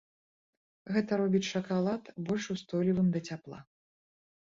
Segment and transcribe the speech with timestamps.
[0.95, 3.65] Гэта робіць шакалад больш устойлівым да цяпла.